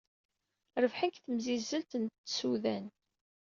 Rebḥen 0.81 1.09
deg 1.09 1.15
temzizzelt 1.25 1.91
n 1.97 2.03
tsudan. 2.27 2.85